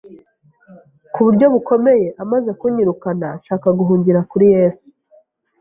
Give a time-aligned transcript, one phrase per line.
[1.13, 4.85] ku buryo bukomeye, amaze kunyirukana nshaka guhungira kuri Yesu